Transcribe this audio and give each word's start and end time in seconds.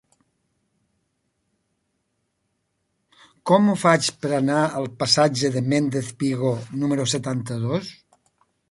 Com 3.51 3.69
ho 3.69 3.77
faig 3.83 4.11
per 4.23 4.33
anar 4.39 4.65
al 4.65 4.91
passatge 5.05 5.53
de 5.59 5.65
Méndez 5.71 6.13
Vigo 6.25 6.57
número 6.83 7.09
setanta-dos? 7.17 7.97